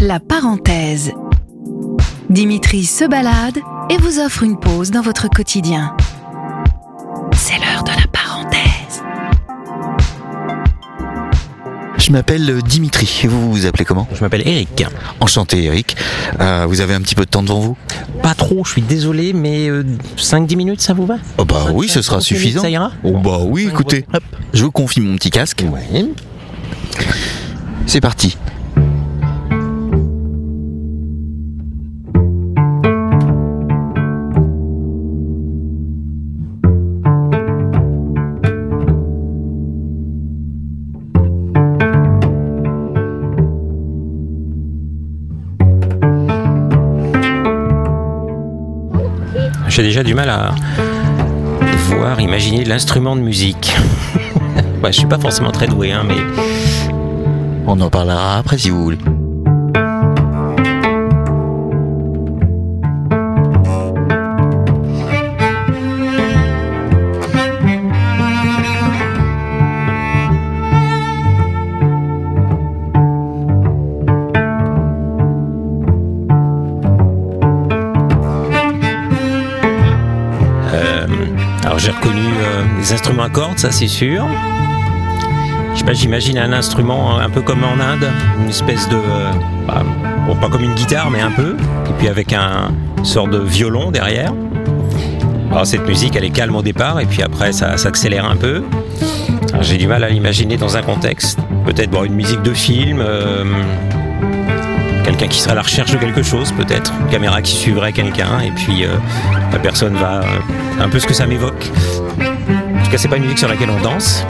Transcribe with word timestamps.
La 0.00 0.18
parenthèse. 0.18 1.12
Dimitri 2.30 2.84
se 2.84 3.04
balade 3.04 3.58
et 3.90 3.96
vous 3.98 4.18
offre 4.18 4.42
une 4.44 4.58
pause 4.58 4.90
dans 4.90 5.02
votre 5.02 5.28
quotidien. 5.28 5.94
C'est 7.34 7.58
l'heure 7.58 7.84
de 7.84 7.90
la 7.90 8.06
parenthèse. 8.10 9.02
Je 11.98 12.12
m'appelle 12.12 12.62
Dimitri. 12.62 13.20
Et 13.24 13.26
vous 13.26 13.52
vous 13.52 13.66
appelez 13.66 13.84
comment? 13.84 14.08
Je 14.14 14.22
m'appelle 14.22 14.46
Eric. 14.46 14.84
Enchanté 15.20 15.64
Eric. 15.64 15.96
Euh, 16.40 16.64
vous 16.66 16.80
avez 16.80 16.94
un 16.94 17.00
petit 17.02 17.14
peu 17.14 17.24
de 17.26 17.30
temps 17.30 17.42
devant 17.42 17.60
vous? 17.60 17.76
Pas 18.22 18.34
trop, 18.34 18.64
je 18.64 18.70
suis 18.72 18.82
désolé, 18.82 19.34
mais 19.34 19.68
5-10 20.16 20.56
minutes, 20.56 20.80
ça 20.80 20.94
vous 20.94 21.04
va? 21.04 21.16
Oh 21.36 21.44
bah 21.44 21.66
oui, 21.72 21.88
ce 21.88 22.00
sera 22.00 22.18
5-10 22.18 22.20
minutes, 22.20 22.42
suffisant. 22.42 22.62
Ça 22.62 22.70
ira? 22.70 22.92
Oh 23.04 23.18
bah 23.18 23.40
oui, 23.42 23.66
écoutez. 23.68 24.06
Hop. 24.14 24.22
Je 24.54 24.64
vous 24.64 24.70
confie 24.70 25.00
mon 25.00 25.16
petit 25.16 25.30
casque. 25.30 25.62
Ouais. 25.70 26.06
C'est 27.86 28.00
parti. 28.00 28.36
J'ai 49.70 49.84
déjà 49.84 50.02
du 50.02 50.14
mal 50.14 50.28
à 50.28 50.52
voir, 51.86 52.20
imaginer 52.20 52.64
l'instrument 52.64 53.14
de 53.14 53.20
musique. 53.20 53.72
ouais, 54.82 54.92
je 54.92 54.98
suis 54.98 55.06
pas 55.06 55.18
forcément 55.18 55.52
très 55.52 55.68
doué, 55.68 55.92
hein, 55.92 56.02
mais 56.06 56.16
On 57.68 57.80
en 57.80 57.88
parlera 57.88 58.38
après 58.38 58.58
si 58.58 58.70
vous 58.70 58.82
voulez. 58.82 58.98
J'ai 81.82 81.92
reconnu 81.92 82.20
euh, 82.20 82.62
des 82.78 82.92
instruments 82.92 83.22
à 83.22 83.30
cordes, 83.30 83.58
ça 83.58 83.70
c'est 83.70 83.88
sûr. 83.88 84.26
Je 85.72 85.78
sais 85.78 85.84
pas, 85.84 85.94
j'imagine 85.94 86.36
un 86.36 86.52
instrument 86.52 87.18
un 87.18 87.30
peu 87.30 87.40
comme 87.40 87.64
en 87.64 87.80
Inde, 87.80 88.06
une 88.38 88.48
espèce 88.48 88.88
de, 88.88 88.96
euh, 88.96 89.30
bah, 89.66 89.82
bon, 90.26 90.36
pas 90.36 90.48
comme 90.48 90.64
une 90.64 90.74
guitare, 90.74 91.10
mais 91.10 91.20
un 91.20 91.30
peu, 91.30 91.56
et 91.88 91.92
puis 91.98 92.08
avec 92.08 92.32
un 92.32 92.72
sort 93.02 93.28
de 93.28 93.38
violon 93.38 93.90
derrière. 93.90 94.32
Alors 95.50 95.66
cette 95.66 95.86
musique, 95.86 96.16
elle 96.16 96.24
est 96.24 96.30
calme 96.30 96.54
au 96.54 96.62
départ, 96.62 97.00
et 97.00 97.06
puis 97.06 97.22
après 97.22 97.52
ça 97.52 97.76
s'accélère 97.78 98.26
un 98.26 98.36
peu. 98.36 98.62
J'ai 99.62 99.78
du 99.78 99.86
mal 99.86 100.04
à 100.04 100.10
l'imaginer 100.10 100.56
dans 100.56 100.76
un 100.76 100.82
contexte, 100.82 101.38
peut-être 101.64 102.04
une 102.04 102.14
musique 102.14 102.42
de 102.42 102.52
film, 102.52 103.00
euh, 103.00 103.44
quelqu'un 105.20 105.34
qui 105.34 105.40
serait 105.40 105.52
à 105.52 105.56
la 105.56 105.62
recherche 105.62 105.92
de 105.92 105.98
quelque 105.98 106.22
chose, 106.22 106.50
peut-être, 106.52 106.94
une 106.98 107.08
caméra 107.08 107.42
qui 107.42 107.52
suivrait 107.52 107.92
quelqu'un, 107.92 108.40
et 108.40 108.52
puis 108.52 108.86
euh, 108.86 108.96
la 109.52 109.58
personne 109.58 109.92
va 109.94 110.20
euh, 110.20 110.24
un 110.80 110.88
peu 110.88 110.98
ce 110.98 111.06
que 111.06 111.12
ça 111.12 111.26
m'évoque. 111.26 111.70
En 112.18 112.82
tout 112.82 112.90
cas, 112.90 112.96
c'est 112.96 113.08
pas 113.08 113.18
une 113.18 113.24
musique 113.24 113.38
sur 113.38 113.48
laquelle 113.48 113.68
on 113.68 113.82
danse, 113.82 114.24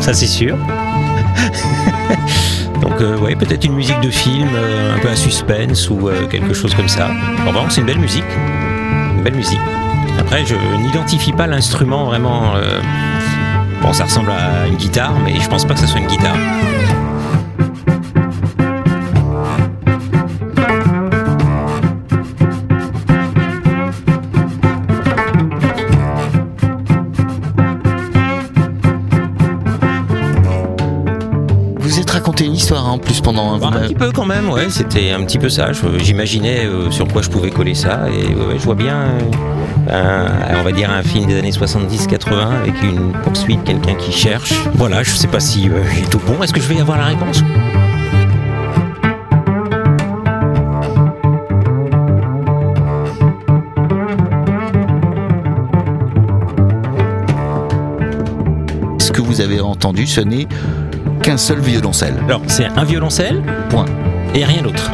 ça 0.00 0.14
c'est 0.14 0.26
sûr. 0.26 0.56
Donc 2.80 2.98
euh, 3.02 3.18
ouais, 3.18 3.36
peut-être 3.36 3.64
une 3.64 3.74
musique 3.74 4.00
de 4.00 4.08
film, 4.08 4.48
euh, 4.54 4.96
un 4.96 4.98
peu 5.00 5.10
à 5.10 5.16
suspense 5.16 5.90
ou 5.90 6.08
quelque 6.30 6.54
chose 6.54 6.74
comme 6.74 6.88
ça. 6.88 7.10
En 7.46 7.52
vraiment, 7.52 7.68
c'est 7.68 7.82
une 7.82 7.86
belle 7.86 7.98
musique, 7.98 8.24
une 9.16 9.22
belle 9.22 9.36
musique. 9.36 9.60
Après, 10.18 10.46
je 10.46 10.54
n'identifie 10.78 11.32
pas 11.32 11.46
l'instrument 11.46 12.06
vraiment. 12.06 12.54
Bon, 13.82 13.92
ça 13.92 14.04
ressemble 14.04 14.30
à 14.30 14.66
une 14.66 14.76
guitare, 14.76 15.12
mais 15.22 15.38
je 15.38 15.48
pense 15.48 15.66
pas 15.66 15.74
que 15.74 15.80
ça 15.80 15.86
soit 15.86 16.00
une 16.00 16.06
guitare. 16.06 16.38
Raconté 32.16 32.46
une 32.46 32.54
histoire 32.54 32.86
hein, 32.86 32.92
en 32.92 32.98
plus 32.98 33.20
pendant 33.20 33.52
un 33.52 33.58
Bah, 33.58 33.68
un 33.74 33.80
petit 33.88 33.94
peu 33.94 34.10
quand 34.10 34.24
même, 34.24 34.48
ouais, 34.48 34.70
c'était 34.70 35.10
un 35.10 35.22
petit 35.24 35.38
peu 35.38 35.50
ça. 35.50 35.68
J'imaginais 35.98 36.64
euh, 36.64 36.90
sur 36.90 37.06
quoi 37.08 37.20
je 37.20 37.28
pouvais 37.28 37.50
coller 37.50 37.74
ça, 37.74 38.06
et 38.08 38.34
ouais, 38.34 38.54
je 38.58 38.64
vois 38.64 38.74
bien, 38.74 38.96
euh, 39.90 40.26
un- 40.50 40.58
on 40.58 40.62
va 40.62 40.72
dire, 40.72 40.90
un 40.90 41.02
film 41.02 41.26
des 41.26 41.38
années 41.38 41.50
70-80 41.52 42.52
avec 42.62 42.82
une 42.82 43.12
poursuite, 43.22 43.62
quelqu'un 43.64 43.94
qui 43.96 44.12
cherche. 44.12 44.54
Voilà, 44.76 45.02
je 45.02 45.10
sais 45.10 45.28
pas 45.28 45.40
si 45.40 45.68
euh, 45.68 45.82
j'ai 45.94 46.06
tout 46.06 46.20
bon. 46.26 46.42
Est-ce 46.42 46.54
que 46.54 46.60
je 46.60 46.66
vais 46.68 46.76
y 46.76 46.80
avoir 46.80 46.96
la 46.96 47.04
réponse? 47.06 47.42
Ce 58.98 59.12
que 59.12 59.20
vous 59.20 59.40
avez 59.40 59.60
entendu, 59.60 60.06
ce 60.06 60.20
n'est 60.20 60.46
qu'un 61.26 61.36
seul 61.36 61.58
violoncelle. 61.58 62.14
Alors, 62.28 62.40
c'est 62.46 62.66
un 62.66 62.84
violoncelle 62.84 63.42
Point. 63.68 63.86
et 64.32 64.44
rien 64.44 64.62
d'autre. 64.62 64.92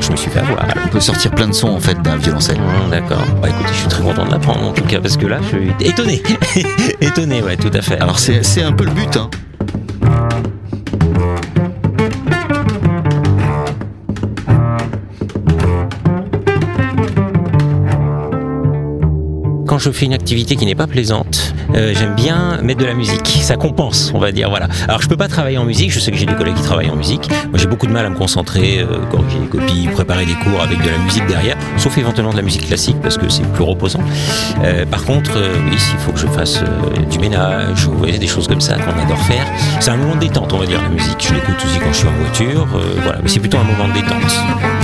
Je 0.00 0.10
me 0.10 0.16
suis 0.16 0.30
fait 0.30 0.40
avoir. 0.40 0.66
On 0.84 0.88
peut 0.88 1.00
sortir 1.00 1.30
plein 1.30 1.48
de 1.48 1.52
sons 1.52 1.68
en 1.68 1.80
fait 1.80 2.00
d'un 2.02 2.16
violoncelle. 2.16 2.58
Hum, 2.58 2.90
D'accord. 2.90 3.22
Bah 3.40 3.48
écoutez, 3.48 3.72
je 3.72 3.78
suis 3.78 3.88
très 3.88 4.02
content 4.02 4.24
de 4.26 4.30
l'apprendre 4.30 4.68
en 4.68 4.72
tout 4.72 4.84
cas, 4.84 5.00
parce 5.00 5.16
que 5.16 5.26
là, 5.26 5.38
je 5.42 5.56
suis 5.56 5.72
étonné. 5.80 6.22
étonné, 7.00 7.42
ouais, 7.42 7.56
tout 7.56 7.70
à 7.72 7.80
fait. 7.80 7.98
Alors 8.00 8.18
c'est 8.18 8.44
c'est 8.44 8.62
un 8.62 8.72
peu 8.72 8.84
le 8.84 8.90
but. 8.90 9.16
Hein. 9.16 9.30
Je 19.84 19.90
fais 19.90 20.06
une 20.06 20.14
activité 20.14 20.56
qui 20.56 20.64
n'est 20.64 20.74
pas 20.74 20.86
plaisante, 20.86 21.52
euh, 21.74 21.92
j'aime 21.94 22.14
bien 22.14 22.58
mettre 22.62 22.80
de 22.80 22.86
la 22.86 22.94
musique. 22.94 23.26
Ça 23.42 23.56
compense, 23.56 24.12
on 24.14 24.18
va 24.18 24.32
dire. 24.32 24.48
Voilà. 24.48 24.66
Alors 24.88 25.02
je 25.02 25.08
peux 25.08 25.16
pas 25.16 25.28
travailler 25.28 25.58
en 25.58 25.64
musique. 25.64 25.92
Je 25.92 26.00
sais 26.00 26.10
que 26.10 26.16
j'ai 26.16 26.24
des 26.24 26.34
collègues 26.34 26.54
qui 26.54 26.62
travaillent 26.62 26.90
en 26.90 26.96
musique. 26.96 27.28
Moi, 27.50 27.58
j'ai 27.58 27.66
beaucoup 27.66 27.86
de 27.86 27.92
mal 27.92 28.06
à 28.06 28.08
me 28.08 28.16
concentrer, 28.16 28.78
euh, 28.78 29.04
corriger 29.10 29.38
des 29.40 29.46
copies, 29.46 29.88
préparer 29.92 30.24
des 30.24 30.34
cours 30.34 30.62
avec 30.62 30.80
de 30.82 30.88
la 30.88 30.96
musique 30.96 31.26
derrière, 31.26 31.56
sauf 31.76 31.98
éventuellement 31.98 32.32
de 32.32 32.38
la 32.38 32.42
musique 32.42 32.66
classique 32.66 32.96
parce 33.02 33.18
que 33.18 33.28
c'est 33.28 33.46
plus 33.52 33.62
reposant. 33.62 34.00
Euh, 34.62 34.86
par 34.86 35.04
contre, 35.04 35.32
euh, 35.36 35.54
oui, 35.70 35.78
s'il 35.78 35.98
faut 35.98 36.12
que 36.12 36.18
je 36.18 36.28
fasse 36.28 36.64
du 37.10 37.18
ménage 37.18 37.86
ou 37.86 38.06
des 38.06 38.26
choses 38.26 38.48
comme 38.48 38.62
ça 38.62 38.76
qu'on 38.76 38.98
adore 39.02 39.20
faire, 39.26 39.46
c'est 39.80 39.90
un 39.90 39.98
moment 39.98 40.14
de 40.14 40.20
détente, 40.20 40.50
on 40.54 40.58
va 40.58 40.66
dire 40.66 40.80
la 40.80 40.88
musique. 40.88 41.28
Je 41.28 41.34
l'écoute 41.34 41.56
aussi 41.62 41.78
quand 41.78 41.92
je 41.92 41.98
suis 41.98 42.08
en 42.08 42.12
voiture. 42.12 42.66
voilà, 43.02 43.18
mais 43.22 43.28
c'est 43.28 43.40
plutôt 43.40 43.58
un 43.58 43.64
moment 43.64 43.88
de 43.88 44.00
détente. 44.00 44.83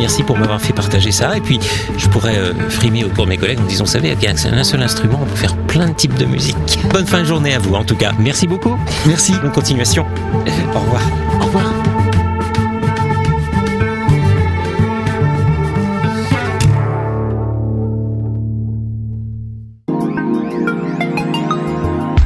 Merci 0.00 0.22
pour 0.22 0.38
m'avoir 0.38 0.62
fait 0.62 0.72
partager 0.72 1.12
ça. 1.12 1.36
Et 1.36 1.42
puis, 1.42 1.60
je 1.98 2.08
pourrais 2.08 2.38
euh, 2.38 2.54
frimer 2.70 3.04
autour 3.04 3.26
de 3.26 3.28
mes 3.28 3.36
collègues 3.36 3.60
en 3.60 3.66
disant, 3.66 3.84
vous 3.84 3.90
savez, 3.90 4.10
avec 4.10 4.24
un 4.24 4.34
seul 4.34 4.82
instrument, 4.82 5.20
on 5.22 5.26
peut 5.26 5.36
faire 5.36 5.54
plein 5.54 5.90
de 5.90 5.94
types 5.94 6.14
de 6.14 6.24
musique. 6.24 6.78
Bonne 6.90 7.06
fin 7.06 7.20
de 7.20 7.26
journée 7.26 7.54
à 7.54 7.58
vous, 7.58 7.74
en 7.74 7.84
tout 7.84 7.96
cas. 7.96 8.12
Merci 8.18 8.46
beaucoup. 8.46 8.78
Merci. 9.06 9.34
Bonne 9.42 9.52
continuation. 9.52 10.06
Au 10.74 10.78
revoir. 10.78 11.02
Au 11.38 11.44
revoir. 11.44 11.70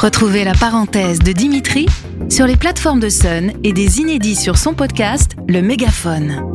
Retrouvez 0.00 0.42
la 0.42 0.54
parenthèse 0.54 1.20
de 1.20 1.30
Dimitri 1.30 1.86
sur 2.30 2.46
les 2.48 2.56
plateformes 2.56 3.00
de 3.00 3.10
Sun 3.10 3.52
et 3.62 3.72
des 3.72 4.00
inédits 4.00 4.34
sur 4.34 4.58
son 4.58 4.74
podcast 4.74 5.36
Le 5.46 5.62
Mégaphone. 5.62 6.50